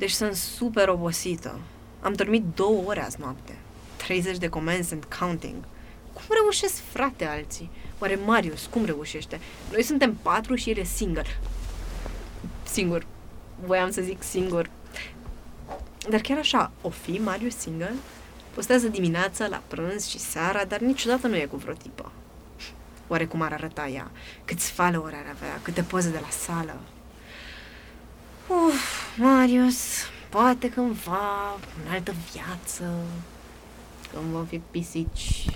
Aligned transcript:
Deci 0.00 0.10
sunt 0.10 0.34
super 0.34 0.88
obosită. 0.88 1.60
Am 2.00 2.12
dormit 2.12 2.44
două 2.54 2.82
ore 2.86 3.04
azi 3.04 3.20
noapte. 3.20 3.58
30 3.96 4.36
de 4.36 4.48
comenzi 4.48 4.92
and 4.92 5.04
counting. 5.18 5.64
Cum 6.12 6.24
reușesc, 6.42 6.74
frate, 6.92 7.24
alții? 7.24 7.70
Oare 7.98 8.18
Marius, 8.26 8.66
cum 8.70 8.84
reușește? 8.84 9.40
Noi 9.72 9.82
suntem 9.82 10.14
patru 10.22 10.54
și 10.54 10.70
el 10.70 10.76
e 10.76 10.82
singur. 10.82 11.38
Singur. 12.62 13.06
Voiam 13.64 13.90
să 13.90 14.00
zic 14.00 14.22
singur. 14.22 14.70
Dar 16.08 16.20
chiar 16.20 16.38
așa, 16.38 16.72
o 16.80 16.88
fi 16.88 17.20
Marius 17.24 17.56
single? 17.56 17.94
Postează 18.54 18.88
dimineața, 18.88 19.46
la 19.46 19.62
prânz 19.66 20.06
și 20.06 20.18
seara, 20.18 20.64
dar 20.64 20.78
niciodată 20.78 21.26
nu 21.26 21.36
e 21.36 21.44
cu 21.44 21.56
vreo 21.56 21.74
tipă. 21.74 22.12
Oare 23.08 23.26
cum 23.26 23.42
ar 23.42 23.52
arăta 23.52 23.88
ea? 23.88 24.10
Câți 24.44 24.70
follower 24.70 25.12
ar 25.12 25.34
avea? 25.34 25.60
Câte 25.62 25.82
poze 25.82 26.10
de 26.10 26.18
la 26.20 26.30
sală? 26.30 26.80
Uf, 28.50 29.16
Marius, 29.16 29.89
poate 30.30 30.70
cândva, 30.70 31.54
în 31.84 31.92
altă 31.92 32.12
viață, 32.32 32.84
când 34.12 34.24
vom 34.32 34.44
fi 34.44 34.60
pisici 34.70 35.46